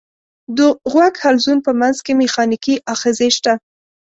د 0.57 0.59
غوږ 0.91 1.13
حلزون 1.23 1.57
په 1.67 1.71
منځ 1.79 1.97
کې 2.05 2.13
مېخانیکي 2.21 2.75
آخذې 2.93 3.29
شته. 3.37 3.53